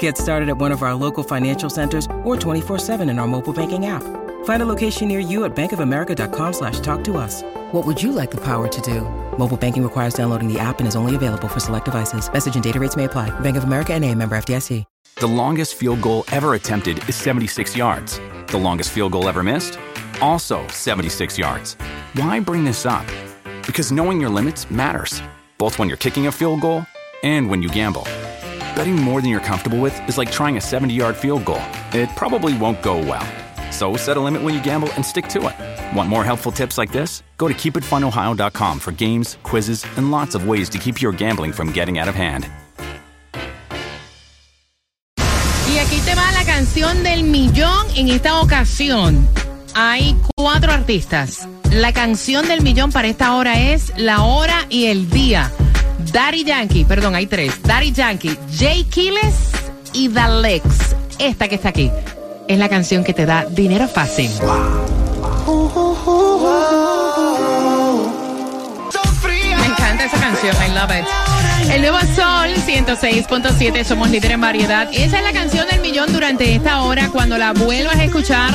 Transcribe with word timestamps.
Get 0.00 0.18
started 0.18 0.48
at 0.48 0.58
one 0.58 0.72
of 0.72 0.82
our 0.82 0.94
local 0.94 1.22
financial 1.22 1.70
centers 1.70 2.06
or 2.24 2.34
24-7 2.36 3.08
in 3.08 3.20
our 3.20 3.28
mobile 3.28 3.52
banking 3.52 3.86
app. 3.86 4.02
Find 4.44 4.62
a 4.62 4.66
location 4.66 5.06
near 5.06 5.20
you 5.20 5.44
at 5.44 5.54
bankofamerica.com 5.54 6.52
slash 6.52 6.80
talk 6.80 7.04
to 7.04 7.16
us. 7.16 7.42
What 7.72 7.86
would 7.86 8.02
you 8.02 8.10
like 8.10 8.32
the 8.32 8.40
power 8.40 8.66
to 8.66 8.80
do? 8.80 9.02
Mobile 9.38 9.56
banking 9.56 9.84
requires 9.84 10.14
downloading 10.14 10.52
the 10.52 10.58
app 10.58 10.80
and 10.80 10.88
is 10.88 10.96
only 10.96 11.14
available 11.14 11.46
for 11.46 11.60
select 11.60 11.84
devices. 11.84 12.32
Message 12.32 12.56
and 12.56 12.64
data 12.64 12.80
rates 12.80 12.96
may 12.96 13.04
apply. 13.04 13.30
Bank 13.40 13.56
of 13.56 13.62
America 13.62 13.94
and 13.94 14.04
a 14.04 14.12
member 14.12 14.36
FDIC. 14.36 14.84
The 15.18 15.26
longest 15.26 15.76
field 15.76 16.02
goal 16.02 16.24
ever 16.30 16.52
attempted 16.54 17.08
is 17.08 17.16
76 17.16 17.74
yards. 17.74 18.20
The 18.48 18.58
longest 18.58 18.90
field 18.90 19.12
goal 19.12 19.30
ever 19.30 19.42
missed? 19.42 19.78
Also 20.20 20.66
76 20.68 21.38
yards. 21.38 21.74
Why 22.12 22.38
bring 22.38 22.64
this 22.64 22.84
up? 22.84 23.06
Because 23.66 23.90
knowing 23.92 24.20
your 24.20 24.28
limits 24.28 24.70
matters, 24.70 25.22
both 25.56 25.78
when 25.78 25.88
you're 25.88 25.96
kicking 25.96 26.26
a 26.26 26.32
field 26.32 26.60
goal 26.60 26.84
and 27.22 27.48
when 27.48 27.62
you 27.62 27.70
gamble. 27.70 28.06
Betting 28.76 28.94
more 28.94 29.22
than 29.22 29.30
you're 29.30 29.40
comfortable 29.40 29.80
with 29.80 29.98
is 30.06 30.18
like 30.18 30.30
trying 30.30 30.58
a 30.58 30.60
70 30.60 30.92
yard 30.92 31.16
field 31.16 31.46
goal. 31.46 31.62
It 31.94 32.10
probably 32.14 32.52
won't 32.58 32.82
go 32.82 32.98
well. 32.98 33.26
So 33.72 33.96
set 33.96 34.18
a 34.18 34.20
limit 34.20 34.42
when 34.42 34.54
you 34.54 34.62
gamble 34.62 34.92
and 34.96 35.04
stick 35.04 35.28
to 35.28 35.48
it. 35.48 35.96
Want 35.96 36.10
more 36.10 36.22
helpful 36.22 36.52
tips 36.52 36.76
like 36.76 36.92
this? 36.92 37.22
Go 37.38 37.48
to 37.48 37.54
keepitfunohio.com 37.54 38.78
for 38.78 38.92
games, 38.92 39.38
quizzes, 39.42 39.86
and 39.96 40.10
lots 40.10 40.34
of 40.34 40.46
ways 40.46 40.68
to 40.68 40.78
keep 40.78 41.00
your 41.00 41.12
gambling 41.12 41.52
from 41.52 41.72
getting 41.72 41.98
out 41.98 42.08
of 42.08 42.14
hand. 42.14 42.48
Y 45.68 45.78
aquí 45.78 45.98
te 46.04 46.14
va 46.14 46.30
la 46.32 46.44
canción 46.44 47.02
del 47.02 47.24
millón 47.24 47.86
en 47.96 48.08
esta 48.08 48.40
ocasión. 48.40 49.26
Hay 49.74 50.16
cuatro 50.36 50.70
artistas. 50.70 51.48
La 51.70 51.92
canción 51.92 52.46
del 52.46 52.60
millón 52.60 52.92
para 52.92 53.08
esta 53.08 53.34
hora 53.36 53.58
es 53.58 53.92
La 53.96 54.22
Hora 54.22 54.66
y 54.68 54.86
el 54.86 55.08
Día. 55.08 55.50
Daddy 55.98 56.44
Yankee, 56.44 56.84
perdón, 56.84 57.14
hay 57.14 57.26
tres. 57.26 57.60
Daddy 57.62 57.92
Yankee, 57.92 58.36
Jay 58.56 58.84
Kiles 58.84 59.34
y 59.92 60.08
Dalex. 60.08 60.64
Esta 61.18 61.48
que 61.48 61.54
está 61.54 61.70
aquí 61.70 61.90
es 62.48 62.58
la 62.58 62.68
canción 62.68 63.04
que 63.04 63.12
te 63.12 63.26
da 63.26 63.44
dinero 63.46 63.88
fácil. 63.88 64.30
Me 69.58 69.66
encanta 69.66 70.04
esa 70.04 70.20
canción, 70.20 70.54
I 70.56 70.74
love 70.74 70.90
it. 71.00 71.06
El 71.70 71.80
nuevo 71.80 71.98
Sol 72.14 72.54
106.7, 72.66 73.84
somos 73.84 74.10
líder 74.10 74.32
en 74.32 74.40
variedad. 74.40 74.88
Esa 74.92 75.18
es 75.18 75.24
la 75.24 75.32
canción 75.32 75.66
del 75.68 75.80
millón 75.80 76.12
durante 76.12 76.54
esta 76.54 76.82
hora. 76.82 77.08
Cuando 77.10 77.38
la 77.38 77.52
vuelvas 77.52 77.96
a 77.96 78.04
escuchar, 78.04 78.54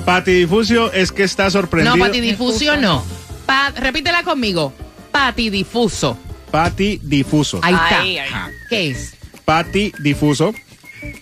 Patidifusio 0.05 0.91
es 0.93 1.11
que 1.11 1.23
está 1.23 1.49
sorprendido. 1.49 1.95
No, 1.95 2.05
patidifusio 2.05 2.77
no. 2.77 3.03
Pa- 3.45 3.71
repítela 3.71 4.23
conmigo. 4.23 4.73
Patidifuso. 5.11 6.17
Patidifuso. 6.51 7.59
Ahí 7.63 7.73
está. 7.73 8.49
¿Qué 8.69 8.91
es? 8.91 9.15
Patidifuso 9.45 10.53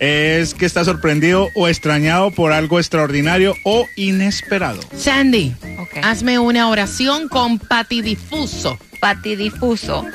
es 0.00 0.54
que 0.54 0.66
está 0.66 0.84
sorprendido 0.84 1.48
o 1.54 1.68
extrañado 1.68 2.30
por 2.30 2.52
algo 2.52 2.78
extraordinario 2.78 3.54
o 3.64 3.86
inesperado. 3.96 4.80
Sandy, 4.96 5.54
hazme 6.02 6.38
una 6.38 6.68
oración 6.68 7.28
con 7.28 7.58
patidifuso. 7.58 8.78
Patidifuso. 9.00 10.06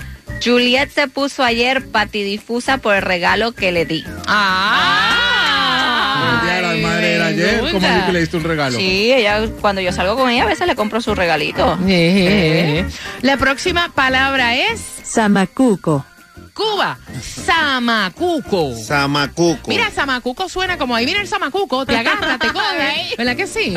Juliet 0.43 0.89
se 0.91 1.07
puso 1.07 1.43
ayer 1.43 1.85
patidifusa 1.87 2.77
por 2.77 2.95
el 2.95 3.01
regalo 3.01 3.51
que 3.51 3.71
le 3.71 3.85
di. 3.85 4.03
Ah. 4.27 6.39
el 6.41 6.47
día 6.47 6.55
de 6.55 6.61
las 6.61 6.77
madres 6.77 7.15
era 7.15 7.25
ayer. 7.27 7.71
¿Cómo 7.71 7.87
así 7.87 8.05
que 8.05 8.11
le 8.13 8.19
diste 8.21 8.37
un 8.37 8.43
regalo? 8.43 8.77
Sí, 8.77 9.11
ella 9.13 9.47
cuando 9.61 9.81
yo 9.81 9.91
salgo 9.91 10.15
con 10.15 10.29
ella 10.29 10.43
a 10.43 10.47
veces 10.47 10.67
le 10.67 10.75
compro 10.75 11.01
su 11.01 11.15
regalito. 11.15 11.77
Eh. 11.87 12.85
La 13.21 13.37
próxima 13.37 13.89
palabra 13.93 14.55
es 14.55 14.81
Samacuco. 15.03 16.05
Cuba. 16.53 16.97
Samacuco. 17.21 18.75
Samacuco. 18.75 19.69
Mira, 19.69 19.91
Samacuco 19.91 20.49
suena 20.49 20.77
como 20.77 20.93
ahí 20.95 21.05
viene 21.05 21.21
el 21.21 21.27
Samacuco, 21.27 21.85
te 21.85 21.95
agarra, 21.95 22.37
te 22.37 22.47
coge. 22.53 23.15
¿Verdad 23.17 23.35
que 23.37 23.47
sí? 23.47 23.73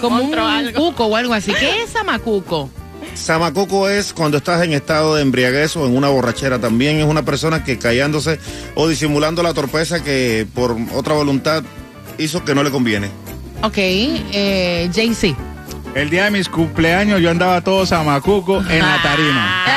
Como 0.00 0.22
un 0.22 0.38
algo. 0.38 0.78
cuco 0.90 1.06
o 1.06 1.16
algo 1.16 1.34
así. 1.34 1.52
¿Qué 1.52 1.82
es 1.82 1.90
Samacuco? 1.90 2.70
Samacoco 3.14 3.88
es 3.88 4.12
cuando 4.12 4.38
estás 4.38 4.62
en 4.64 4.72
estado 4.72 5.16
de 5.16 5.22
embriaguez 5.22 5.76
o 5.76 5.86
en 5.86 5.96
una 5.96 6.08
borrachera. 6.08 6.58
También 6.60 6.98
es 6.98 7.04
una 7.04 7.24
persona 7.24 7.64
que 7.64 7.78
callándose 7.78 8.38
o 8.74 8.88
disimulando 8.88 9.42
la 9.42 9.54
torpeza 9.54 10.02
que 10.02 10.46
por 10.54 10.76
otra 10.94 11.14
voluntad 11.14 11.62
hizo 12.18 12.44
que 12.44 12.54
no 12.54 12.62
le 12.62 12.70
conviene. 12.70 13.08
Ok, 13.62 13.74
eh, 13.76 14.88
JC. 14.92 15.34
El 15.94 16.10
día 16.10 16.24
de 16.24 16.30
mis 16.30 16.48
cumpleaños 16.48 17.20
yo 17.20 17.30
andaba 17.30 17.60
todo 17.62 17.84
samacuco 17.86 18.58
en 18.68 18.78
la 18.78 19.00
tarima. 19.02 19.64
Ah, 19.66 19.74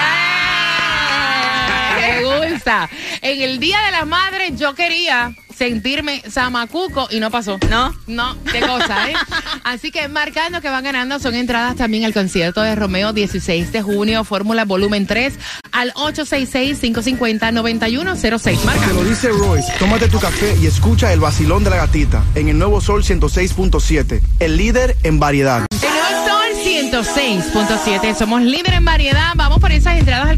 Me 1.99 2.23
gusta. 2.49 2.89
En 3.21 3.41
el 3.41 3.59
Día 3.59 3.79
de 3.85 3.91
las 3.91 4.05
Madres 4.05 4.51
yo 4.59 4.75
quería 4.75 5.33
sentirme 5.61 6.23
samacuco 6.27 7.07
y 7.11 7.19
no 7.19 7.29
pasó. 7.29 7.59
¿No? 7.69 7.95
No, 8.07 8.35
qué 8.51 8.61
cosa, 8.61 9.11
¿eh? 9.11 9.13
Así 9.63 9.91
que 9.91 10.07
marcando 10.07 10.59
que 10.59 10.69
van 10.69 10.83
ganando 10.83 11.19
son 11.19 11.35
entradas 11.35 11.75
también 11.75 12.03
al 12.03 12.15
concierto 12.15 12.63
de 12.63 12.73
Romeo 12.73 13.13
16 13.13 13.71
de 13.71 13.83
junio, 13.83 14.23
Fórmula 14.23 14.65
Volumen 14.65 15.05
3, 15.05 15.35
al 15.71 15.93
866-550-9106. 15.93 18.63
Marca. 18.63 18.87
Te 18.87 18.93
lo 18.93 19.03
dice 19.03 19.29
Royce, 19.29 19.71
tómate 19.77 20.07
tu 20.07 20.19
café 20.19 20.57
y 20.59 20.65
escucha 20.65 21.13
el 21.13 21.19
vacilón 21.19 21.63
de 21.63 21.69
la 21.69 21.75
gatita 21.75 22.23
en 22.33 22.47
el 22.47 22.57
nuevo 22.57 22.81
Sol 22.81 23.03
106.7, 23.03 24.19
el 24.39 24.57
líder 24.57 24.97
en 25.03 25.19
variedad. 25.19 25.67
El 25.69 25.91
nuevo 25.91 26.27
Sol 26.27 26.41
106.7. 26.65 28.15
Somos 28.15 28.41
líder 28.41 28.73
en 28.73 28.85
variedad. 28.85 29.33
Vamos 29.35 29.59
por 29.59 29.71
al 29.71 29.90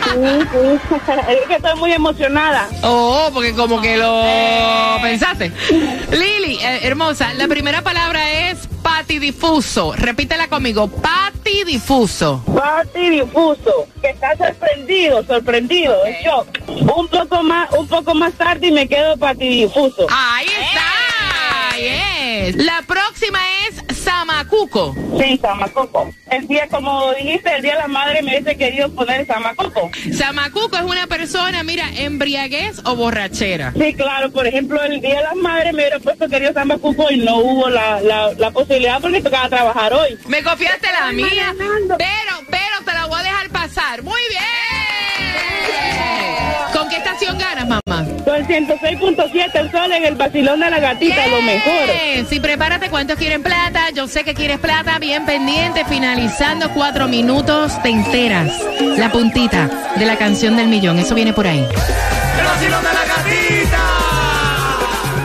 Sí, 0.00 0.10
sí. 0.50 0.94
es 1.28 1.46
que 1.46 1.54
estoy 1.54 1.78
muy 1.78 1.92
emocionada. 1.92 2.68
Oh, 2.82 3.30
porque 3.32 3.52
como 3.52 3.80
que 3.80 3.96
lo 3.96 4.22
pensaste. 5.02 5.52
Lili, 6.10 6.58
eh, 6.62 6.80
hermosa, 6.82 7.32
la 7.34 7.46
primera 7.48 7.82
palabra 7.82 8.50
es 8.50 8.66
patidifuso. 8.82 9.92
Repítela 9.96 10.48
conmigo, 10.48 10.88
patidifuso. 10.88 12.42
Patidifuso. 12.54 13.86
Que 14.00 14.10
está 14.10 14.36
sorprendido, 14.36 15.24
sorprendido. 15.24 15.94
en 16.06 16.14
shock. 16.24 16.48
Un 16.96 17.08
poco 17.08 17.42
más, 17.42 17.70
un 17.72 17.86
poco 17.86 18.14
más 18.14 18.32
tarde 18.34 18.68
y 18.68 18.72
me 18.72 18.88
quedo 18.88 19.16
patidifuso. 19.16 20.06
Ahí 20.10 20.46
está. 20.46 21.76
Yes. 21.76 22.56
La 22.56 22.82
próxima 22.86 23.38
es 23.68 23.89
Samacuco. 24.10 24.94
Sí, 25.20 25.38
Samacoco. 25.40 26.12
El 26.32 26.48
día, 26.48 26.66
como 26.68 27.12
dijiste, 27.14 27.54
el 27.54 27.62
día 27.62 27.74
de 27.74 27.78
la 27.78 27.86
madre 27.86 28.22
me 28.22 28.30
hubiese 28.32 28.56
querido 28.56 28.92
poner 28.92 29.24
Samacoco. 29.24 29.88
Samacuco 30.12 30.76
es 30.76 30.82
una 30.82 31.06
persona, 31.06 31.62
mira, 31.62 31.88
embriaguez 31.96 32.80
o 32.84 32.96
borrachera. 32.96 33.72
Sí, 33.78 33.94
claro. 33.94 34.32
Por 34.32 34.48
ejemplo, 34.48 34.82
el 34.82 35.00
día 35.00 35.18
de 35.18 35.22
las 35.22 35.36
madres 35.36 35.72
me 35.74 35.82
hubiera 35.82 36.00
puesto 36.00 36.28
querido 36.28 36.52
Samacoco 36.52 37.08
y 37.10 37.18
no 37.18 37.36
hubo 37.38 37.68
la, 37.68 38.00
la, 38.00 38.32
la 38.32 38.50
posibilidad 38.50 39.00
porque 39.00 39.20
tocaba 39.22 39.48
trabajar 39.48 39.92
hoy. 39.94 40.18
Me 40.26 40.42
confiaste 40.42 40.88
la 40.90 41.12
mía, 41.12 41.54
pero, 41.56 42.46
pero 42.50 42.84
te 42.84 42.92
la 42.92 43.06
voy 43.06 43.20
a 43.20 43.22
dejar 43.22 43.48
pasar. 43.50 44.02
Muy 44.02 44.20
bien. 44.28 44.89
Mamá? 47.70 48.04
Con 48.24 48.46
106.7 48.46 49.50
el 49.54 49.70
sol 49.70 49.92
en 49.92 50.04
el 50.04 50.14
vacilón 50.16 50.60
de 50.60 50.70
la 50.70 50.80
gatita, 50.80 51.26
lo 51.28 51.40
mejor. 51.42 51.88
Sí, 52.28 52.40
prepárate. 52.40 52.90
¿Cuántos 52.90 53.16
quieren 53.16 53.42
plata? 53.42 53.90
Yo 53.94 54.08
sé 54.08 54.24
que 54.24 54.34
quieres 54.34 54.58
plata. 54.58 54.98
Bien 54.98 55.24
pendiente. 55.24 55.84
Finalizando 55.84 56.70
cuatro 56.70 57.08
minutos, 57.08 57.80
te 57.82 57.90
enteras. 57.90 58.52
La 58.96 59.10
puntita 59.12 59.70
de 59.96 60.06
la 60.06 60.16
canción 60.16 60.56
del 60.56 60.68
millón. 60.68 60.98
Eso 60.98 61.14
viene 61.14 61.32
por 61.32 61.46
ahí. 61.46 61.60
El 61.60 62.44
vacilón 62.44 62.82
de 62.82 62.92
la 62.92 63.04
gatita. 63.14 63.82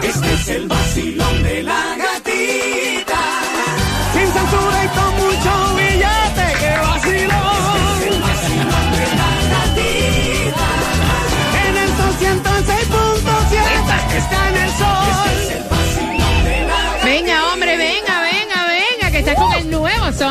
Este 0.03 0.33
es 0.33 0.49
el 0.49 0.67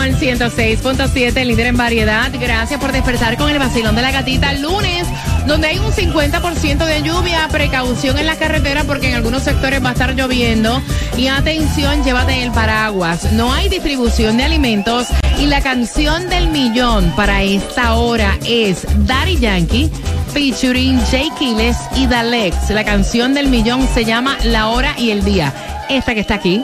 Son 0.05 0.13
106.7, 0.13 1.47
líder 1.47 1.69
en 1.69 1.79
variedad. 1.79 2.31
Gracias 2.39 2.79
por 2.79 2.93
despertar 2.93 3.39
con 3.39 3.49
el 3.49 3.59
vacilón 3.59 3.97
de 3.97 4.03
la 4.03 4.11
gatita 4.11 4.53
lunes, 4.53 5.07
donde 5.47 5.69
hay 5.69 5.79
un 5.79 5.91
50% 5.93 6.85
de 6.85 7.03
lluvia. 7.03 7.49
Precaución 7.49 8.19
en 8.19 8.27
la 8.27 8.37
carretera 8.37 8.85
porque 8.85 9.09
en 9.09 9.15
algunos 9.15 9.45
sectores 9.45 9.83
va 9.83 9.89
a 9.89 9.93
estar 9.93 10.15
lloviendo. 10.15 10.83
Y 11.17 11.29
atención, 11.29 12.05
llévate 12.05 12.43
el 12.43 12.51
paraguas. 12.51 13.33
No 13.33 13.55
hay 13.55 13.71
distribución 13.71 14.37
de 14.37 14.45
alimentos. 14.45 15.07
Y 15.39 15.47
la 15.47 15.63
canción 15.63 16.29
del 16.29 16.49
millón 16.49 17.11
para 17.17 17.43
esta 17.43 17.95
hora 17.95 18.37
es 18.45 18.87
Daddy 19.07 19.39
Yankee 19.39 19.91
featuring 20.35 21.01
Jay 21.11 21.31
Quiles 21.39 21.79
y 21.97 22.07
Dalex. 22.07 22.69
La 22.69 22.85
canción 22.85 23.33
del 23.33 23.49
millón 23.49 23.89
se 23.95 24.05
llama 24.05 24.37
La 24.45 24.69
Hora 24.69 24.95
y 24.99 25.13
el 25.13 25.25
Día. 25.25 25.55
Esta 25.89 26.13
que 26.13 26.21
está 26.21 26.35
aquí. 26.35 26.63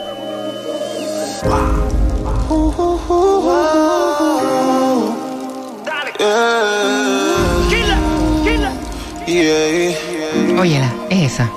Óyela, 10.61 10.93
es 11.09 11.33
esa. 11.33 11.51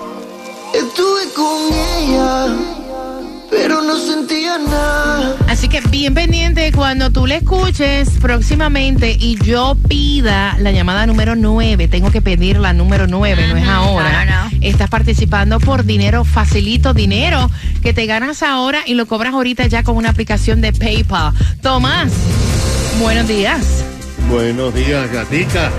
Estuve 0.73 1.23
con 1.35 1.73
ella, 1.73 2.55
pero 3.51 3.81
no 3.81 3.97
sentía 3.97 4.57
nada. 4.57 5.35
Así 5.49 5.67
que 5.67 5.81
bien 5.81 6.13
pendiente 6.13 6.71
cuando 6.71 7.09
tú 7.09 7.27
le 7.27 7.35
escuches 7.35 8.11
próximamente 8.21 9.17
y 9.19 9.37
yo 9.43 9.75
pida 9.89 10.55
la 10.57 10.71
llamada 10.71 11.05
número 11.05 11.35
9. 11.35 11.89
Tengo 11.89 12.11
que 12.11 12.21
pedir 12.21 12.59
la 12.59 12.71
número 12.71 13.05
9, 13.05 13.47
no 13.49 13.57
es 13.57 13.67
ahora. 13.67 14.23
no, 14.23 14.49
no. 14.49 14.57
Estás 14.61 14.89
participando 14.89 15.59
por 15.59 15.83
dinero 15.83 16.23
facilito, 16.23 16.93
dinero 16.93 17.51
que 17.81 17.93
te 17.93 18.05
ganas 18.05 18.41
ahora 18.41 18.83
y 18.85 18.93
lo 18.93 19.05
cobras 19.05 19.33
ahorita 19.33 19.67
ya 19.67 19.83
con 19.83 19.97
una 19.97 20.11
aplicación 20.11 20.61
de 20.61 20.71
PayPal. 20.71 21.33
Tomás, 21.61 22.13
buenos 23.01 23.27
días. 23.27 23.83
Buenos 24.29 24.73
días, 24.73 25.11
gatica. 25.11 25.73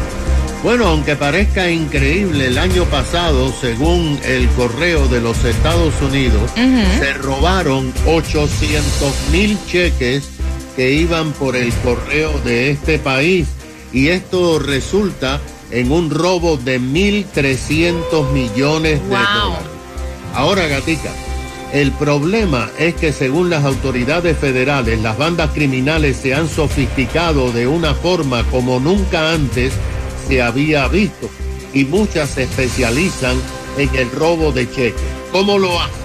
Bueno, 0.64 0.86
aunque 0.86 1.14
parezca 1.14 1.70
increíble, 1.70 2.46
el 2.46 2.56
año 2.56 2.84
pasado, 2.86 3.52
según 3.60 4.18
el 4.24 4.48
correo 4.48 5.06
de 5.08 5.20
los 5.20 5.44
Estados 5.44 5.92
Unidos, 6.00 6.50
se 6.54 7.12
robaron 7.12 7.92
800 8.06 8.82
mil 9.30 9.58
cheques 9.66 10.24
que 10.74 10.90
iban 10.92 11.32
por 11.32 11.54
el 11.54 11.70
correo 11.74 12.32
de 12.46 12.70
este 12.70 12.98
país. 12.98 13.46
Y 13.92 14.08
esto 14.08 14.58
resulta 14.58 15.38
en 15.70 15.92
un 15.92 16.08
robo 16.08 16.56
de 16.56 16.80
1.300 16.80 18.32
millones 18.32 19.02
de 19.02 19.08
Wow. 19.08 19.18
dólares. 19.18 19.66
Ahora, 20.34 20.66
gatica, 20.66 21.10
el 21.74 21.92
problema 21.92 22.70
es 22.78 22.94
que 22.94 23.12
según 23.12 23.50
las 23.50 23.64
autoridades 23.66 24.38
federales, 24.38 24.98
las 25.02 25.18
bandas 25.18 25.50
criminales 25.50 26.16
se 26.16 26.34
han 26.34 26.48
sofisticado 26.48 27.52
de 27.52 27.66
una 27.66 27.94
forma 27.94 28.44
como 28.44 28.80
nunca 28.80 29.32
antes 29.32 29.74
se 30.26 30.42
había 30.42 30.88
visto 30.88 31.28
y 31.72 31.84
muchas 31.84 32.30
se 32.30 32.44
especializan 32.44 33.36
en 33.78 33.94
el 33.94 34.10
robo 34.10 34.52
de 34.52 34.70
cheques. 34.70 35.00
¿Cómo 35.32 35.58
lo 35.58 35.80
hacen? 35.80 36.04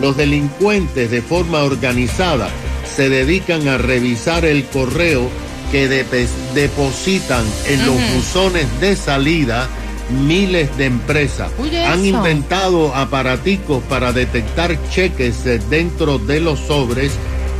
Los 0.00 0.16
delincuentes 0.16 1.10
de 1.10 1.22
forma 1.22 1.62
organizada 1.62 2.48
se 2.96 3.08
dedican 3.08 3.68
a 3.68 3.78
revisar 3.78 4.44
el 4.44 4.64
correo 4.66 5.28
que 5.70 5.88
depositan 5.88 7.44
en 7.66 7.86
los 7.86 7.96
buzones 8.14 8.66
de 8.80 8.96
salida 8.96 9.68
miles 10.10 10.76
de 10.76 10.86
empresas. 10.86 11.50
Han 11.86 12.04
inventado 12.04 12.94
aparaticos 12.94 13.82
para 13.84 14.12
detectar 14.12 14.78
cheques 14.90 15.44
dentro 15.70 16.18
de 16.18 16.40
los 16.40 16.60
sobres 16.60 17.12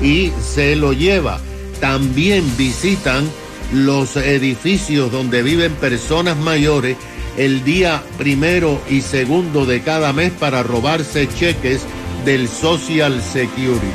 y 0.03 0.33
se 0.43 0.77
lo 0.77 0.93
lleva. 0.93 1.41
También 1.81 2.45
visitan 2.57 3.29
los 3.73 4.17
edificios 4.17 5.11
donde 5.11 5.43
viven 5.43 5.73
personas 5.75 6.37
mayores 6.37 6.97
el 7.37 7.65
día 7.65 8.03
primero 8.19 8.81
y 8.91 9.01
segundo 9.01 9.65
de 9.65 9.81
cada 9.81 10.13
mes 10.13 10.33
para 10.33 10.63
robarse 10.63 11.29
cheques 11.29 11.81
del 12.25 12.49
Social 12.49 13.23
Security. 13.23 13.87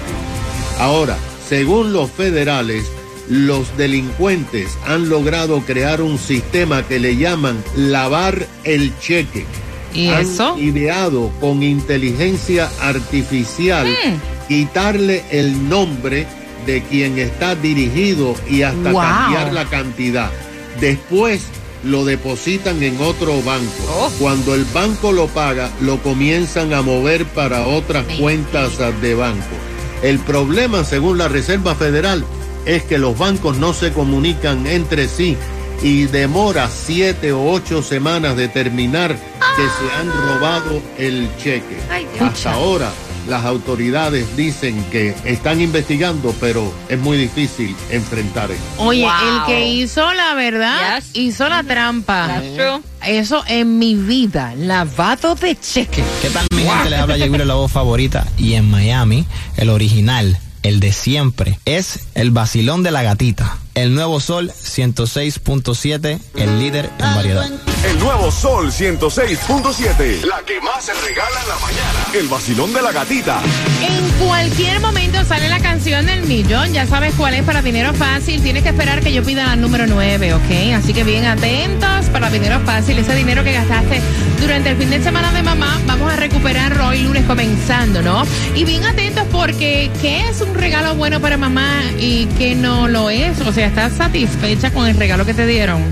Ahora, 0.79 1.17
según 1.48 1.93
los 1.93 2.10
federales, 2.12 2.86
los 3.29 3.75
delincuentes 3.77 4.77
han 4.88 5.10
logrado 5.10 5.62
crear 5.62 6.01
un 6.01 6.17
sistema 6.17 6.84
que 6.88 7.00
le 7.00 7.15
llaman 7.17 7.63
lavar 7.75 8.48
el 8.63 8.98
cheque. 9.00 9.46
¿Y 9.93 10.10
han 10.10 10.22
eso? 10.22 10.57
ideado 10.57 11.31
con 11.39 11.63
inteligencia 11.63 12.69
artificial 12.81 13.88
Mm. 13.88 14.48
quitarle 14.48 15.24
el 15.31 15.67
nombre 15.69 16.25
de 16.66 16.82
quien 16.84 17.18
está 17.20 17.56
dirigido 17.56 18.36
y 18.50 18.64
hasta 18.64 18.92
Wow. 18.92 19.02
cambiar 19.02 19.54
la 19.54 19.66
cantidad. 19.66 20.32
Después 20.80 21.44
lo 21.84 22.06
depositan 22.06 22.82
en 22.84 23.00
otro 23.02 23.42
banco. 23.44 23.72
Oh. 23.90 24.12
Cuando 24.20 24.54
el 24.56 24.66
banco 24.66 25.12
lo 25.12 25.28
paga, 25.28 25.70
lo 25.82 26.02
comienzan 26.02 26.74
a 26.74 26.82
mover 26.82 27.26
para 27.26 27.68
otras 27.68 28.06
cuentas 28.20 28.78
de 29.02 29.16
banco. 29.16 29.56
El 30.02 30.20
problema, 30.20 30.84
según 30.84 31.18
la 31.18 31.28
Reserva 31.28 31.76
Federal, 31.76 32.24
es 32.66 32.84
que 32.84 32.98
los 32.98 33.18
bancos 33.18 33.58
no 33.58 33.74
se 33.74 33.94
comunican 33.94 34.68
entre 34.68 35.08
sí 35.08 35.38
y 35.82 36.06
demora 36.06 36.70
siete 36.70 37.32
o 37.32 37.52
ocho 37.52 37.82
semanas 37.82 38.36
determinar 38.36 39.16
que 39.16 39.64
se 39.64 39.96
han 39.96 40.12
robado 40.12 40.82
el 40.98 41.30
cheque. 41.38 41.78
Ay. 41.90 42.06
Hasta 42.20 42.54
ahora 42.54 42.92
las 43.27 43.46
autoridades 43.46 44.36
dicen 44.36 44.84
que 44.91 45.13
están 45.25 45.62
investigando, 45.62 46.34
pero 46.39 46.74
es 46.89 47.00
muy 47.00 47.17
difícil 47.17 47.75
enfrentar 47.89 48.51
eso. 48.51 48.62
Oye, 48.77 49.01
Wow. 49.03 49.12
el 49.12 49.46
que 49.46 49.67
hizo 49.69 50.13
la 50.13 50.34
verdad, 50.34 50.98
Yes. 51.00 51.10
hizo 51.13 51.48
la 51.50 51.63
trampa. 51.63 52.27
That's 52.27 52.55
true. 52.55 52.81
Eso 53.05 53.43
en 53.48 53.77
mi 53.79 53.96
vida, 53.96 54.53
lavado 54.55 55.36
de 55.36 55.55
cheque. 55.60 56.03
¿Qué 56.22 56.29
tal 56.29 56.48
mi 56.55 56.63
gente? 56.63 56.89
Les 56.89 57.00
habla 57.00 57.17
Yeguiro, 57.17 57.46
la 57.46 57.53
voz 57.55 57.72
favorita. 57.72 58.25
Y 58.38 58.53
en 58.53 58.69
Miami, 58.69 59.25
el 59.57 59.69
original, 59.69 60.38
el 60.63 60.79
de 60.79 60.91
siempre, 60.91 61.60
es 61.65 62.07
el 62.15 62.31
vacilón 62.31 62.84
de 62.84 62.91
la 62.91 63.03
gatita. 63.03 63.57
El 63.77 63.93
nuevo 63.93 64.19
sol 64.19 64.51
106.7, 64.51 66.19
el 66.36 66.60
líder 66.60 66.89
en 66.98 67.15
variedad. 67.15 67.48
El 67.86 68.00
nuevo 68.00 68.31
Sol 68.31 68.72
106.7. 68.72 70.24
La 70.24 70.41
que 70.46 70.60
más 70.62 70.84
se 70.84 70.93
regala 70.96 71.41
en 71.41 71.48
la 71.48 71.55
mañana. 71.60 72.05
El 72.15 72.27
vacilón 72.27 72.74
de 72.74 72.81
la 72.81 72.91
gatita. 72.91 73.39
En 73.81 74.25
cualquier 74.25 74.79
momento 74.79 75.24
sale 75.24 75.48
la 75.48 75.60
canción 75.60 76.07
del 76.07 76.24
millón. 76.24 76.74
Ya 76.74 76.88
sabes 76.88 77.13
cuál 77.13 77.36
es 77.36 77.43
para 77.43 77.62
dinero 77.62 77.93
fácil. 77.93 78.41
Tienes 78.41 78.63
que 78.63 78.69
esperar 78.69 79.01
que 79.01 79.13
yo 79.13 79.24
pida 79.24 79.46
la 79.46 79.55
número 79.55 79.86
9, 79.86 80.34
¿ok? 80.34 80.74
Así 80.75 80.91
que 80.91 81.03
bien 81.03 81.25
atentos 81.25 82.07
para 82.12 82.31
dinero 82.31 82.60
fácil. 82.65 82.98
Ese 82.98 83.13
dinero 83.13 83.43
que 83.43 83.53
gastaste 83.53 84.01
durante 84.41 84.69
el 84.69 84.77
fin 84.77 84.89
de 84.89 85.01
semana 85.01 85.31
de 85.31 85.43
mamá, 85.43 85.79
vamos 85.86 86.12
a 86.12 86.15
recuperarlo 86.15 86.88
hoy 86.88 87.03
lunes 87.03 87.25
comenzando, 87.25 88.01
¿no? 88.01 88.24
Y 88.55 88.65
bien 88.65 88.84
atentos 88.86 89.25
porque 89.31 89.91
¿qué 90.01 90.27
es 90.27 90.41
un 90.41 90.55
regalo 90.55 90.96
bueno 90.96 91.22
para 91.22 91.38
mamá 91.38 91.84
y 92.00 92.25
qué 92.38 92.55
no 92.55 92.88
lo 92.88 93.10
es? 93.10 93.39
O 93.41 93.53
sea, 93.53 93.66
¿estás 93.67 93.93
satisfecha 93.93 94.71
con 94.71 94.88
el 94.88 94.97
regalo 94.97 95.25
que 95.25 95.33
te 95.33 95.45
dieron? 95.45 95.83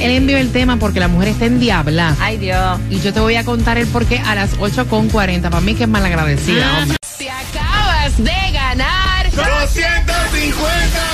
Él 0.00 0.10
envió 0.10 0.36
el 0.36 0.52
tema 0.52 0.76
porque 0.76 1.00
la 1.00 1.08
mujer 1.08 1.28
está 1.28 1.46
en 1.46 1.58
diabla. 1.58 2.14
Ay, 2.20 2.36
Dios. 2.36 2.78
Y 2.90 3.00
yo 3.00 3.12
te 3.12 3.20
voy 3.20 3.36
a 3.36 3.44
contar 3.44 3.78
el 3.78 3.86
porqué 3.86 4.18
a 4.18 4.34
las 4.34 4.58
8.40. 4.58 5.42
Para 5.42 5.60
mí 5.60 5.74
que 5.74 5.84
es 5.84 5.88
malagradecida, 5.88 6.78
hombre. 6.78 6.96
Te 7.18 7.30
acabas 7.30 8.16
de 8.18 8.52
ganar. 8.52 9.30
250 9.30 10.54
dólares. 10.54 11.13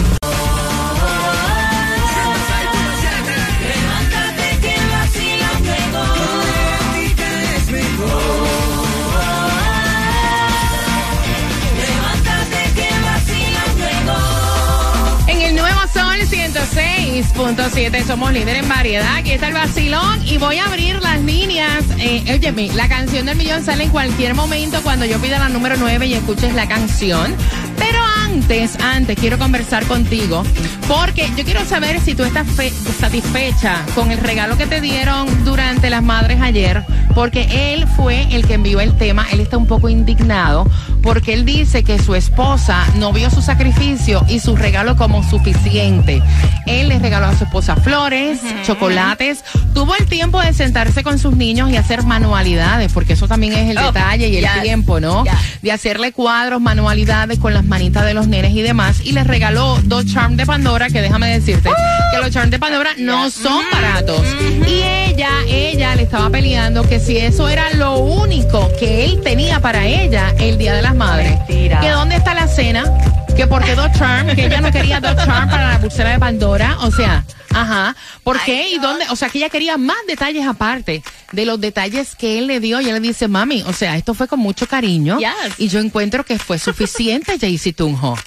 106.7 17.23 18.03
somos 18.05 18.31
líder 18.33 18.57
en 18.57 18.67
variedad. 18.69 19.15
Aquí 19.17 19.31
está 19.31 19.47
el 19.49 19.53
vacilón 19.53 20.25
y 20.27 20.37
voy 20.37 20.57
a 20.57 20.65
abrir 20.65 21.01
las 21.01 21.21
líneas. 21.21 21.83
Eh, 21.99 22.23
óyeme, 22.33 22.69
la 22.73 22.87
canción 22.87 23.25
del 23.25 23.37
millón 23.37 23.63
sale 23.63 23.83
en 23.85 23.89
cualquier 23.89 24.33
momento 24.33 24.79
cuando 24.81 25.05
yo 25.05 25.19
pida 25.19 25.37
la 25.39 25.49
número 25.49 25.75
9 25.77 26.07
y 26.07 26.13
escuches 26.13 26.53
la 26.53 26.67
canción. 26.67 27.35
Pero 27.77 27.99
antes, 28.25 28.77
antes 28.79 29.17
quiero 29.19 29.37
conversar 29.37 29.85
contigo 29.85 30.43
porque 30.87 31.29
yo 31.37 31.43
quiero 31.43 31.63
saber 31.65 31.99
si 32.01 32.15
tú 32.15 32.23
estás 32.23 32.47
fe- 32.47 32.71
satisfecha 32.99 33.77
con 33.95 34.11
el 34.11 34.17
regalo 34.19 34.57
que 34.57 34.67
te 34.67 34.81
dieron 34.81 35.43
durante 35.45 35.89
las 35.89 36.03
madres 36.03 36.41
ayer, 36.41 36.83
porque 37.15 37.73
él 37.73 37.85
fue 37.95 38.27
el 38.35 38.45
que 38.45 38.55
envió 38.55 38.79
el 38.81 38.95
tema. 38.97 39.25
Él 39.31 39.39
está 39.39 39.57
un 39.57 39.67
poco 39.67 39.89
indignado 39.89 40.67
porque 41.01 41.33
él 41.33 41.45
dice 41.45 41.83
que 41.83 41.99
su 41.99 42.15
esposa 42.15 42.85
no 42.95 43.11
vio 43.13 43.29
su 43.29 43.41
sacrificio 43.41 44.23
y 44.27 44.39
su 44.39 44.55
regalo 44.55 44.95
como 44.95 45.23
suficiente. 45.27 46.21
Él 46.67 46.89
le 46.89 46.99
regaló 46.99 47.27
a 47.27 47.37
su 47.37 47.43
esposa 47.45 47.75
flores, 47.75 48.39
chocolates, 48.65 49.43
tuvo 49.73 49.95
el 49.95 50.05
tiempo 50.05 50.39
de 50.41 50.53
sentarse 50.53 51.03
con 51.03 51.19
sus 51.19 51.35
niños 51.35 51.69
y 51.71 51.77
hacer 51.77 52.03
manualidades, 52.03 52.91
porque 52.93 53.13
eso 53.13 53.27
también 53.27 53.53
es 53.53 53.69
el 53.69 53.77
Oh, 53.77 53.85
detalle 53.91 54.27
y 54.29 54.37
el 54.37 54.45
tiempo, 54.61 54.99
¿no? 54.99 55.23
yes. 55.23 55.33
De 55.61 55.71
hacerle 55.71 56.11
cuadros, 56.11 56.61
manualidades 56.61 57.39
con 57.39 57.53
las 57.53 57.63
manitas 57.65 58.05
de 58.05 58.13
los 58.13 58.27
nenes 58.27 58.53
y 58.53 58.61
demás. 58.61 59.01
Y 59.03 59.11
les 59.13 59.25
regaló 59.25 59.79
dos 59.83 60.05
charms 60.05 60.37
de 60.37 60.45
Pandora, 60.45 60.89
que 60.89 61.01
déjame 61.01 61.27
decirte 61.27 61.69
que 62.13 62.17
los 62.19 62.29
charms 62.31 62.51
de 62.51 62.59
Pandora 62.59 62.91
no 62.97 63.29
son 63.31 63.63
baratos. 63.71 64.21
Y 64.67 64.81
ella, 65.09 65.29
ella 65.47 65.95
le 65.95 66.03
estaba 66.03 66.29
peleando 66.29 66.83
que 66.87 66.99
si 66.99 67.17
eso 67.17 67.49
era 67.49 67.71
lo 67.73 67.97
único 67.99 68.69
que 68.79 69.05
él 69.05 69.21
tenía 69.23 69.59
para 69.59 69.85
ella 69.85 70.33
el 70.39 70.57
Día 70.57 70.73
de 70.75 70.81
las 70.91 70.97
Madres. 70.97 71.37
Mentira. 71.37 71.79
Que 71.79 71.89
dónde 71.89 72.15
está 72.15 72.33
la 72.33 72.47
cena, 72.47 72.83
que 73.35 73.47
porque 73.47 73.75
dos 73.75 73.91
charms, 73.93 74.35
que 74.35 74.45
ella 74.45 74.61
no 74.61 74.71
quería 74.71 74.99
dos 74.99 75.15
charms 75.15 75.51
para 75.51 75.71
la 75.71 75.79
pulsera 75.79 76.11
de 76.11 76.19
Pandora. 76.19 76.77
O 76.81 76.91
sea, 76.91 77.23
ajá. 77.53 77.95
¿Por 78.23 78.39
qué? 78.41 78.69
¿Y 78.69 78.79
dónde? 78.79 79.05
O 79.09 79.15
sea, 79.15 79.29
que 79.29 79.37
ella 79.37 79.49
quería 79.49 79.77
más 79.77 79.97
detalles 80.07 80.45
aparte 80.45 81.01
de 81.31 81.45
los 81.45 81.59
detalles 81.59 82.15
que 82.15 82.39
él 82.39 82.47
le 82.47 82.59
dio. 82.59 82.81
Y 82.81 82.89
él 82.89 82.95
le 82.95 82.99
dice, 82.99 83.27
mami, 83.27 83.63
o 83.63 83.73
sea, 83.73 83.95
esto 83.97 84.13
fue 84.13 84.27
con 84.27 84.39
mucho 84.39 84.67
cariño. 84.67 85.17
Yes. 85.19 85.29
Y 85.57 85.69
yo 85.69 85.79
encuentro 85.79 86.25
que 86.25 86.37
fue 86.37 86.59
suficiente, 86.59 87.37
Jaycee 87.39 87.73
Tunjo. 87.73 88.17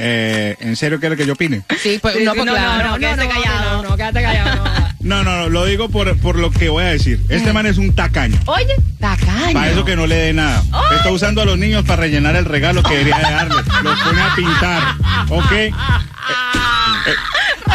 Eh, 0.00 0.54
¿En 0.60 0.76
serio 0.76 1.00
quiere 1.00 1.16
que 1.16 1.26
yo 1.26 1.32
opine? 1.32 1.62
Sí, 1.82 1.98
pues 2.00 2.14
Sí, 2.16 2.24
no, 2.24 2.32
pues 2.32 2.46
no, 2.46 2.52
claro. 2.52 2.84
no, 2.84 2.90
no, 2.92 2.98
quédate 2.98 3.28
callado. 3.28 3.82
No, 3.82 3.88
no, 3.90 3.96
quédate 3.96 4.22
callado. 4.22 4.64
no. 5.00 5.24
No, 5.24 5.24
no, 5.24 5.48
lo 5.48 5.64
digo 5.64 5.88
por, 5.88 6.16
por 6.18 6.36
lo 6.38 6.50
que 6.52 6.68
voy 6.68 6.84
a 6.84 6.88
decir. 6.88 7.20
Este 7.28 7.52
man 7.52 7.66
es 7.66 7.78
un 7.78 7.92
tacaño. 7.94 8.38
Oye, 8.46 8.74
Tacaño. 9.00 9.52
Para 9.54 9.70
eso 9.70 9.84
que 9.84 9.96
no 9.96 10.06
le 10.06 10.16
dé 10.16 10.32
nada. 10.32 10.62
Está 10.96 11.10
usando 11.10 11.42
a 11.42 11.44
los 11.44 11.58
niños 11.58 11.84
para 11.84 12.02
rellenar 12.02 12.36
el 12.36 12.44
regalo 12.44 12.82
que 12.82 12.94
debería 12.94 13.16
de 13.16 13.22
darle. 13.22 13.54
Los 13.82 13.98
pone 14.00 14.20
a 14.20 14.34
pintar. 14.36 14.82
¿Ok? 15.30 15.52
Eh, 15.52 15.72
eh, 17.06 17.14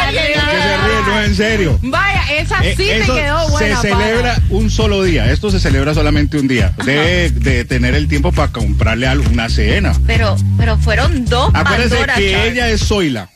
Ay, 0.06 0.16
ay, 0.18 0.32
que 0.34 0.38
ay, 0.38 0.62
se 0.62 0.76
ríe, 0.86 1.02
no 1.06 1.22
en 1.22 1.34
serio. 1.34 1.78
Vaya, 1.82 2.22
esa 2.32 2.64
Eh, 2.64 2.74
sí 2.76 2.90
eso 2.90 3.14
quedó 3.14 3.48
buena. 3.50 3.80
se 3.80 3.88
celebra 3.88 4.36
un 4.50 4.70
solo 4.70 5.02
día. 5.02 5.30
Esto 5.30 5.50
se 5.50 5.60
celebra 5.60 5.94
solamente 5.94 6.38
un 6.38 6.48
día. 6.48 6.72
Debe 6.84 7.30
de 7.30 7.64
tener 7.64 7.94
el 7.94 8.08
tiempo 8.08 8.32
para 8.32 8.52
comprarle 8.52 9.06
algo, 9.06 9.28
una 9.30 9.48
cena. 9.48 9.92
pero, 10.06 10.36
pero 10.58 10.76
fueron 10.78 11.24
dos 11.26 11.50
Acuérdese 11.54 11.90
Pandora 11.96 12.14
que 12.14 12.48
ella 12.48 12.68
es 12.68 12.86
Zoila. 12.86 13.28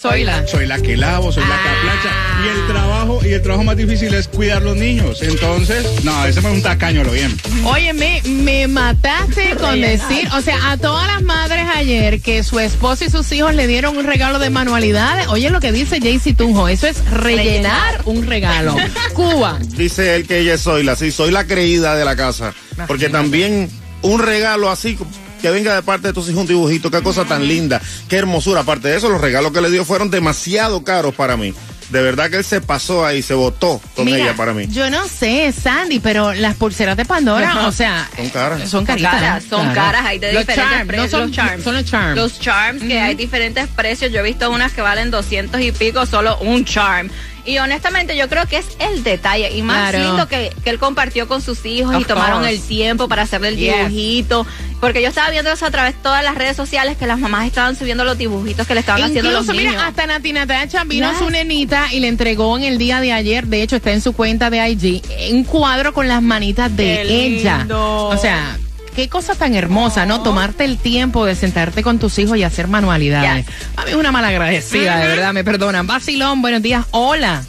Soy 0.00 0.22
la. 0.22 0.46
Soy 0.46 0.64
la 0.66 0.78
que 0.80 0.96
lavo, 0.96 1.32
soy 1.32 1.42
la 1.42 1.56
que 1.56 1.68
plancha. 1.82 2.10
Y 2.44 2.48
el 2.60 2.66
trabajo, 2.68 2.87
y 3.28 3.34
el 3.34 3.42
trabajo 3.42 3.64
más 3.64 3.76
difícil 3.76 4.12
es 4.14 4.28
cuidar 4.28 4.62
los 4.62 4.76
niños. 4.76 5.20
Entonces, 5.22 5.86
no, 6.04 6.24
ese 6.24 6.40
es 6.40 6.44
un 6.44 6.62
tacaño, 6.62 7.04
lo 7.04 7.12
bien. 7.12 7.36
Oye, 7.64 7.92
me, 7.92 8.22
me 8.24 8.66
mataste 8.68 9.54
con 9.60 9.80
decir, 9.80 10.28
o 10.34 10.40
sea, 10.40 10.70
a 10.70 10.76
todas 10.76 11.06
las 11.06 11.22
madres 11.22 11.66
ayer 11.74 12.20
que 12.20 12.42
su 12.42 12.58
esposo 12.58 13.04
y 13.04 13.10
sus 13.10 13.30
hijos 13.32 13.54
le 13.54 13.66
dieron 13.66 13.96
un 13.96 14.04
regalo 14.04 14.38
de 14.38 14.50
manualidades. 14.50 15.28
Oye, 15.28 15.50
lo 15.50 15.60
que 15.60 15.72
dice 15.72 16.00
Jaycee 16.00 16.34
Tunjo, 16.34 16.68
eso 16.68 16.86
es 16.86 17.04
rellenar 17.10 18.02
un 18.04 18.26
regalo. 18.26 18.76
Cuba. 19.14 19.58
Dice 19.76 20.16
él 20.16 20.26
que 20.26 20.38
ella 20.38 20.54
es 20.54 20.62
Zoila, 20.62 20.96
sí, 20.96 21.10
soy 21.10 21.30
la 21.30 21.46
creída 21.46 21.96
de 21.96 22.04
la 22.04 22.16
casa. 22.16 22.54
Porque 22.86 23.08
también 23.08 23.68
un 24.02 24.20
regalo 24.20 24.70
así, 24.70 24.96
que 25.42 25.50
venga 25.50 25.74
de 25.74 25.82
parte 25.82 26.08
de 26.08 26.12
tus 26.12 26.28
hijos 26.28 26.42
un 26.42 26.46
dibujito, 26.46 26.90
qué 26.90 27.02
cosa 27.02 27.24
tan 27.24 27.46
linda, 27.46 27.80
qué 28.08 28.16
hermosura. 28.16 28.60
Aparte 28.60 28.88
de 28.88 28.96
eso, 28.96 29.08
los 29.08 29.20
regalos 29.20 29.52
que 29.52 29.60
le 29.60 29.70
dio 29.70 29.84
fueron 29.84 30.10
demasiado 30.10 30.84
caros 30.84 31.14
para 31.14 31.36
mí. 31.36 31.54
De 31.90 32.02
verdad 32.02 32.28
que 32.30 32.36
él 32.36 32.44
se 32.44 32.60
pasó 32.60 33.04
ahí, 33.06 33.22
se 33.22 33.32
votó 33.34 33.80
con 33.96 34.04
Mira, 34.04 34.18
ella 34.18 34.34
para 34.36 34.52
mí. 34.52 34.66
Yo 34.68 34.90
no 34.90 35.08
sé, 35.08 35.50
Sandy, 35.52 36.00
pero 36.00 36.34
las 36.34 36.54
pulseras 36.56 36.96
de 36.96 37.04
Pandora, 37.06 37.66
o 37.66 37.72
sea, 37.72 38.08
Son 38.16 38.28
caras. 38.28 38.58
son 38.60 38.68
Son 38.68 38.84
caritas. 38.84 39.12
caras, 39.14 39.44
son 39.48 39.72
caras, 39.74 40.04
hay 40.04 40.18
de 40.18 40.32
Los 40.34 40.42
diferentes 40.46 40.70
charms, 40.76 40.86
precios. 40.88 41.10
no 41.12 41.18
son, 41.18 41.26
los 41.28 41.36
charms. 41.36 41.64
son 41.64 41.74
los 41.74 41.84
charms. 41.86 42.16
Los 42.16 42.40
charms, 42.40 42.82
que 42.82 43.00
hay 43.00 43.14
diferentes 43.14 43.68
precios. 43.68 44.12
Yo 44.12 44.20
he 44.20 44.22
visto 44.22 44.50
unas 44.50 44.72
que 44.72 44.82
valen 44.82 45.10
200 45.10 45.60
y 45.62 45.72
pico, 45.72 46.04
solo 46.04 46.36
un 46.40 46.64
charm. 46.66 47.08
Y 47.48 47.58
honestamente 47.58 48.16
yo 48.16 48.28
creo 48.28 48.46
que 48.46 48.58
es 48.58 48.66
el 48.78 49.02
detalle 49.02 49.50
y 49.56 49.62
más 49.62 49.90
Claro. 49.90 50.06
lindo 50.06 50.28
que, 50.28 50.52
que 50.62 50.70
él 50.70 50.78
compartió 50.78 51.26
con 51.28 51.40
sus 51.40 51.64
hijos 51.64 51.94
Of 51.94 52.02
y 52.02 52.04
tomaron 52.04 52.40
course. 52.40 52.54
el 52.54 52.60
tiempo 52.62 53.08
para 53.08 53.22
hacerle 53.22 53.48
el 53.48 53.56
Yes. 53.56 53.74
dibujito. 53.88 54.46
Porque 54.80 55.02
yo 55.02 55.08
estaba 55.08 55.30
viendo 55.30 55.50
eso 55.50 55.66
a 55.66 55.70
través 55.70 55.94
de 55.96 56.02
todas 56.02 56.22
las 56.22 56.34
redes 56.36 56.56
sociales 56.56 56.96
que 56.96 57.06
las 57.06 57.18
mamás 57.18 57.46
estaban 57.46 57.74
subiendo 57.74 58.04
los 58.04 58.16
dibujitos 58.18 58.66
que 58.66 58.74
le 58.74 58.80
estaban 58.80 59.02
haciendo 59.02 59.30
los 59.32 59.46
niños. 59.48 59.72
mira, 59.72 59.86
hasta 59.86 60.06
Nati 60.06 60.32
Natacha 60.32 60.84
vino 60.84 61.08
Yes. 61.10 61.18
su 61.18 61.30
nenita 61.30 61.92
y 61.92 62.00
le 62.00 62.08
entregó 62.08 62.56
en 62.58 62.64
el 62.64 62.78
día 62.78 63.00
de 63.00 63.12
ayer, 63.12 63.46
de 63.46 63.62
hecho 63.62 63.76
está 63.76 63.92
en 63.92 64.02
su 64.02 64.12
cuenta 64.12 64.50
de 64.50 64.58
IG, 64.68 65.02
un 65.32 65.42
cuadro 65.44 65.92
con 65.94 66.06
las 66.06 66.22
manitas 66.22 66.76
de 66.76 66.84
Qué 66.84 67.26
ella. 67.38 67.58
lindo. 67.58 68.06
O 68.08 68.16
sea, 68.18 68.56
qué 68.98 69.08
cosa 69.08 69.36
tan 69.36 69.54
hermosa, 69.54 70.06
¿no? 70.06 70.24
Tomarte 70.24 70.64
el 70.64 70.76
tiempo 70.76 71.24
de 71.24 71.36
sentarte 71.36 71.84
con 71.84 72.00
tus 72.00 72.18
hijos 72.18 72.36
y 72.36 72.42
hacer 72.42 72.66
manualidades. 72.66 73.46
Yes. 73.46 73.54
A 73.76 73.84
mí 73.84 73.90
es 73.92 73.96
una 73.96 74.10
mala 74.10 74.26
agradecida, 74.26 74.96
de 74.98 75.06
verdad, 75.06 75.32
me 75.32 75.44
perdonan. 75.44 75.86
Vacilón, 75.86 76.42
buenos 76.42 76.62
días, 76.62 76.84
hola. 76.90 77.44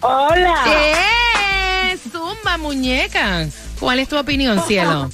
Hola. 0.00 0.54
¡Eh! 0.66 1.96
Zumba, 2.12 2.58
muñeca. 2.58 3.46
¿Cuál 3.80 4.00
es 4.00 4.08
tu 4.10 4.18
opinión, 4.18 4.62
cielo? 4.68 5.10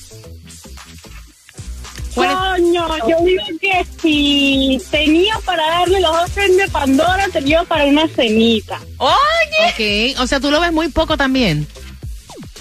¿Cuál 2.13 2.31
es- 2.31 2.37
Coño, 2.37 2.89
yo 3.09 3.25
digo 3.25 3.45
que 3.61 3.87
si 4.03 4.83
tenía 4.91 5.39
para 5.45 5.65
darle 5.65 6.01
los 6.01 6.11
ojos 6.11 6.35
de 6.35 6.69
Pandora, 6.73 7.29
tenía 7.33 7.63
para 7.63 7.85
una 7.85 8.09
cenita. 8.09 8.81
Oye, 8.97 10.11
Ok, 10.17 10.21
o 10.21 10.27
sea, 10.27 10.41
tú 10.41 10.51
lo 10.51 10.61
ves 10.61 10.73
muy 10.73 10.89
poco 10.89 11.17
también. 11.17 11.69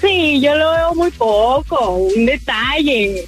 Sí, 0.02 0.40
yo 0.42 0.56
lo 0.56 0.72
veo 0.72 0.96
muy 0.96 1.12
poco, 1.12 1.90
un 2.16 2.26
detalle. 2.26 3.26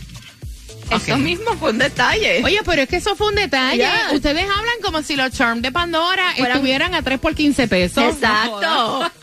Eso 0.90 1.18
mismo 1.18 1.54
fue 1.56 1.70
un 1.72 1.78
detalle. 1.78 2.44
Oye, 2.44 2.60
pero 2.66 2.82
es 2.82 2.90
que 2.90 2.98
eso 2.98 3.16
fue 3.16 3.28
un 3.28 3.36
detalle. 3.36 3.88
Ustedes 4.14 4.44
hablan 4.44 4.76
como 4.84 5.02
si 5.02 5.16
los 5.16 5.32
charms 5.32 5.62
de 5.62 5.72
Pandora 5.72 6.34
Fueran- 6.36 6.58
estuvieran 6.58 6.94
a 6.96 7.02
3 7.02 7.18
por 7.18 7.34
15 7.34 7.68
pesos. 7.68 8.04
Exacto. 8.04 9.10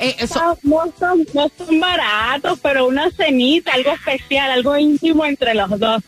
Eh, 0.00 0.16
eso- 0.20 0.56
No, 0.62 0.84
no 0.86 0.92
son, 0.98 1.26
no 1.34 1.50
son 1.58 1.78
baratos, 1.80 2.58
pero 2.62 2.86
una 2.86 3.10
cenita, 3.10 3.72
algo 3.72 3.92
especial, 3.92 4.50
algo 4.50 4.76
íntimo 4.78 5.24
entre 5.24 5.54
los 5.54 5.68
dos. 5.78 6.02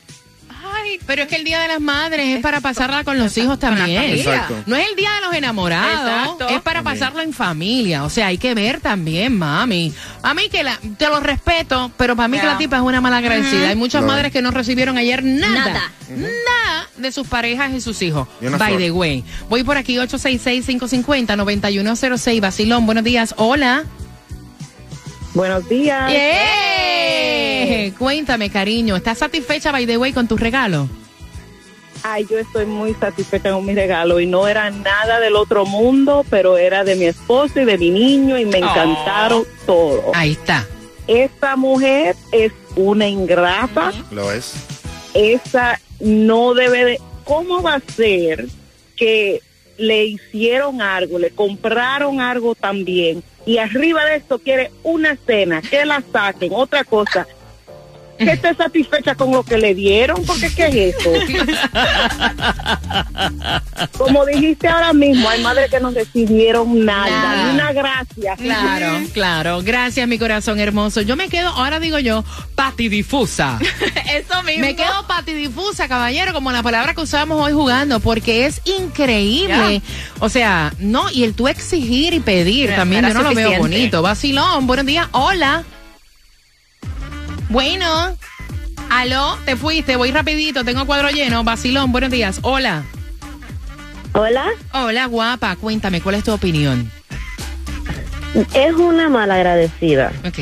Ay, 0.83 0.99
pero 1.07 1.23
es 1.23 1.29
que 1.29 1.37
el 1.37 1.45
Día 1.45 1.61
de 1.61 1.69
las 1.69 1.81
Madres 1.81 2.37
es 2.37 2.43
para 2.43 2.61
pasarla 2.61 3.05
con 3.05 3.17
los 3.19 3.37
hijos 3.39 3.59
también. 3.59 4.03
Exacto. 4.05 4.55
No 4.67 4.77
es 4.77 4.87
el 4.89 4.97
Día 4.97 5.11
de 5.15 5.21
los 5.27 5.35
Enamorados, 5.35 6.01
Exacto. 6.01 6.49
es 6.49 6.61
para 6.63 6.83
pasarlo 6.83 7.21
en 7.21 7.33
familia. 7.33 8.05
O 8.05 8.11
sea, 8.11 8.27
hay 8.29 8.39
que 8.39 8.55
ver 8.55 8.81
también, 8.81 9.37
mami. 9.37 9.93
A 10.23 10.35
mí 10.35 10.49
que 10.51 10.63
la, 10.63 10.79
te 10.99 11.09
lo 11.09 11.21
respeto, 11.21 11.91
pero 11.97 12.15
para 12.17 12.29
mí 12.29 12.39
que 12.39 12.47
la 12.47 12.59
tipa 12.59 12.77
es 12.77 12.83
una 12.83 13.01
mala 13.01 13.17
agradecida. 13.19 13.69
Hay 13.69 13.77
muchas 13.77 14.03
madres 14.05 14.27
es. 14.27 14.33
que 14.33 14.43
no 14.43 14.51
recibieron 14.51 14.99
ayer 14.99 15.23
nada. 15.25 15.65
Nada. 15.65 15.93
Nada 16.09 16.89
de 16.97 17.13
sus 17.13 17.27
parejas 17.27 17.73
y 17.73 17.81
sus 17.81 18.01
hijos. 18.03 18.29
Una 18.41 18.57
By 18.59 18.71
flor. 18.71 18.81
the 18.83 18.91
way. 18.91 19.25
Voy 19.49 19.63
por 19.65 19.77
aquí, 19.77 19.97
866-550-9106. 19.97 22.41
Basilón, 22.41 22.87
buenos 22.87 23.05
días. 23.05 23.35
Hola. 23.37 23.85
Buenos 25.35 25.69
días. 25.69 26.11
Yeah. 26.11 26.80
Cuéntame, 27.99 28.51
cariño, 28.51 28.97
¿estás 28.97 29.19
satisfecha, 29.19 29.73
by 29.73 29.87
the 29.87 29.97
way, 29.99 30.13
con 30.13 30.27
tu 30.29 30.37
regalo? 30.37 30.89
Ay, 32.03 32.27
yo 32.31 32.39
estoy 32.39 32.65
muy 32.65 32.95
satisfecha 32.95 33.53
con 33.53 33.67
mi 33.67 33.75
regalo 33.75 34.21
y 34.21 34.27
no 34.27 34.49
era 34.49 34.71
nada 34.71 35.21
del 35.21 35.37
otro 35.37 35.67
mundo, 35.67 36.25
pero 36.31 36.57
era 36.57 36.83
de 36.83 36.97
mi 36.97 37.05
esposo 37.05 37.61
y 37.61 37.65
de 37.67 37.77
mi 37.77 37.91
niño 37.91 38.39
y 38.39 38.47
me 38.47 38.59
encantaron 38.59 39.45
todo. 39.67 40.11
Ahí 40.15 40.33
está. 40.33 40.67
Esta 41.07 41.57
mujer 41.57 42.17
es 42.33 42.53
una 42.77 43.07
ingrata, 43.07 43.93
Lo 44.11 44.33
es. 44.33 44.55
esa 45.13 45.79
no 46.01 46.55
debe 46.55 46.85
de... 46.85 47.01
¿Cómo 47.25 47.63
va 47.63 47.75
a 47.75 47.81
ser 47.81 48.47
que 48.97 49.43
le 49.77 50.05
hicieron 50.07 50.81
algo, 50.81 51.19
le 51.19 51.31
compraron 51.31 52.21
algo 52.21 52.55
también 52.55 53.23
y 53.47 53.59
arriba 53.59 54.05
de 54.05 54.17
esto 54.17 54.39
quiere 54.39 54.71
una 54.83 55.17
cena, 55.27 55.63
que 55.63 55.85
la 55.85 56.03
saquen, 56.13 56.53
otra 56.55 56.85
cosa? 56.85 57.27
Que 58.21 58.33
esté 58.33 58.55
satisfecha 58.55 59.15
con 59.15 59.33
lo 59.33 59.43
que 59.43 59.57
le 59.57 59.75
dieron, 59.75 60.23
porque 60.27 60.53
¿qué 60.55 60.67
es 60.67 60.97
eso? 60.97 61.11
Como 63.97 64.27
dijiste 64.27 64.69
ahora 64.69 64.93
mismo, 64.93 65.29
hay 65.29 65.43
madres 65.43 65.71
que 65.71 65.81
no 65.81 65.91
recibieron 65.91 66.85
nada, 66.85 67.09
Nada. 67.09 67.45
ni 67.47 67.55
una 67.55 67.73
gracia. 67.73 68.37
Claro, 68.37 69.01
claro. 69.15 69.63
Gracias, 69.63 70.07
mi 70.07 70.19
corazón 70.19 70.61
hermoso. 70.61 71.01
Yo 71.01 71.17
me 71.17 71.29
quedo, 71.29 71.49
ahora 71.49 71.81
digo 71.81 71.99
yo, 71.99 72.25
patidifusa. 72.55 73.59
Eso 74.13 74.43
mismo. 74.43 74.61
Me 74.61 74.77
quedo 74.77 75.07
patidifusa, 75.07 75.89
caballero, 75.89 76.33
como 76.35 76.53
la 76.53 76.63
palabra 76.63 76.95
que 76.95 77.01
usamos 77.01 77.41
hoy 77.43 77.53
jugando, 77.53 78.01
porque 78.01 78.47
es 78.47 78.61
increíble. 78.67 79.81
O 80.19 80.29
sea, 80.29 80.73
no, 80.79 81.11
y 81.11 81.25
el 81.25 81.35
tú 81.35 81.49
exigir 81.49 82.13
y 82.13 82.21
pedir 82.21 82.75
también, 82.75 83.07
yo 83.07 83.15
no 83.15 83.23
lo 83.23 83.35
veo 83.35 83.59
bonito. 83.59 84.03
Vacilón, 84.03 84.67
buenos 84.67 84.85
días, 84.85 85.09
hola. 85.13 85.65
Bueno, 87.51 88.17
aló, 88.91 89.37
te 89.45 89.57
fuiste, 89.57 89.97
voy 89.97 90.11
rapidito, 90.13 90.65
tengo 90.65 90.87
cuadro 90.87 91.11
lleno. 91.11 91.45
Vacilón, 91.45 91.91
buenos 91.93 92.11
días, 92.11 92.39
hola. 92.43 92.85
Hola, 94.13 94.47
Hola, 94.73 95.07
guapa, 95.07 95.55
cuéntame, 95.57 96.01
¿cuál 96.01 96.15
es 96.17 96.25
tu 96.25 96.33
opinión? 96.33 96.91
es 98.55 98.73
una 98.75 99.09
malagradecida. 99.09 100.13
Ok. 100.25 100.39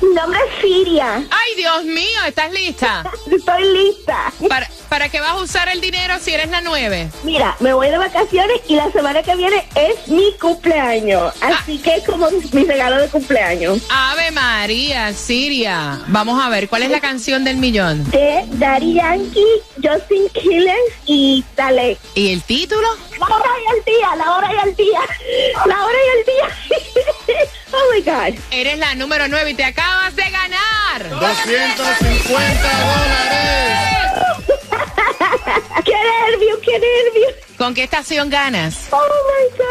Mi 0.01 0.15
nombre 0.15 0.39
es 0.47 0.63
Siria. 0.63 1.17
Ay, 1.17 1.55
Dios 1.57 1.85
mío, 1.85 2.19
¿estás 2.27 2.53
lista? 2.53 3.05
Estoy 3.31 3.73
lista. 3.73 4.33
¿Para, 4.49 4.69
¿Para 4.89 5.09
qué 5.09 5.21
vas 5.21 5.31
a 5.31 5.37
usar 5.37 5.69
el 5.69 5.81
dinero 5.81 6.15
si 6.21 6.33
eres 6.33 6.51
la 6.51 6.61
9? 6.61 7.11
Mira, 7.25 7.57
me 7.61 7.73
voy 7.73 7.89
de 7.89 7.99
vacaciones 7.99 8.61
y 8.69 8.77
la 8.77 8.91
semana 8.93 9.23
que 9.23 9.35
viene 9.37 9.67
es 9.75 10.09
mi 10.09 10.33
cumpleaños. 10.41 11.35
Así 11.41 11.79
que 11.79 11.97
es 11.97 12.05
como 12.05 12.29
mi 12.53 12.65
regalo 12.65 12.97
de 13.01 13.09
cumpleaños. 13.09 13.83
Ave 13.91 14.31
María, 14.31 15.13
Siria. 15.13 16.01
Vamos 16.09 16.43
a 16.43 16.49
ver, 16.49 16.69
¿cuál 16.69 16.83
es 16.83 16.91
la 16.91 17.01
canción 17.01 17.45
del 17.45 17.57
millón? 17.57 18.09
De 18.11 18.45
Daddy 18.53 18.95
Yankee, 18.95 19.45
Justin 19.83 20.29
Killers 20.31 20.95
y 21.07 21.45
Dalek. 21.57 21.99
¿Y 22.15 22.33
el 22.33 22.43
título? 22.43 22.87
La 23.19 23.27
hora 23.27 23.51
y 23.65 23.79
el 23.79 23.85
día, 23.85 24.17
la 24.17 24.37
hora 24.37 24.51
y 24.53 24.69
el 24.69 24.77
día. 24.77 25.01
La 25.67 25.85
hora 25.85 25.99
y 26.07 26.19
el 26.19 26.27
día. 26.27 27.47
Oh 27.77 27.95
my 27.95 28.01
God. 28.03 28.39
Eres 28.51 28.79
la 28.79 28.95
número 28.95 29.29
9 29.29 29.51
y 29.51 29.55
te 29.55 29.65
acabas 29.65 30.15
de 30.17 30.25
ganar. 30.31 31.09
250 31.09 32.29
dólares. 32.33 33.66
¿Con 37.67 37.75
qué 37.75 37.83
estación 37.83 38.31
ganas? 38.31 38.87
Oh 38.93 39.03
my 39.27 39.51
God. 39.59 39.67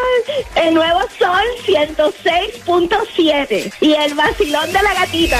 El 0.67 0.73
nuevo 0.73 0.99
Sol 1.17 1.45
106.7 1.65 3.71
y 3.79 3.93
el 3.93 4.13
vacilón 4.15 4.73
de 4.73 4.83
la 4.83 4.93
gatita. 4.95 5.39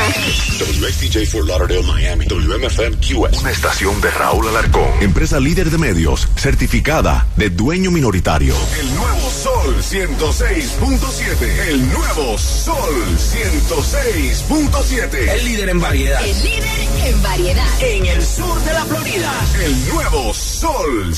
WXTJ 0.58 1.26
for 1.32 1.46
Lauderdale, 1.46 1.84
Miami. 1.84 2.26
WMFM 2.28 2.96
QS. 3.02 3.42
Una 3.42 3.52
estación 3.52 4.00
de 4.00 4.10
Raúl 4.10 4.48
Alarcón. 4.48 4.88
Empresa 5.02 5.38
líder 5.38 5.70
de 5.70 5.78
medios. 5.78 6.30
Certificada 6.38 7.28
de 7.36 7.50
dueño 7.50 7.92
minoritario. 7.92 8.56
El 8.80 8.96
nuevo 8.96 9.30
Sol 9.30 9.76
106.7. 9.76 11.68
El 11.68 11.92
nuevo 11.92 12.38
Sol 12.38 13.18
106.7. 13.18 15.14
El 15.14 15.44
líder 15.44 15.68
en 15.68 15.82
variedad. 15.82 16.26
El 16.26 16.42
líder 16.42 16.70
en 17.04 17.22
variedad. 17.22 17.68
En 17.82 18.06
el 18.06 18.26
sur 18.26 18.58
de 18.64 18.72
la 18.72 18.86
Florida. 18.86 19.34
El 19.62 19.90
nuevo 19.90 20.34
Sol 20.34 21.14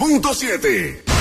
106.7. 0.00 1.19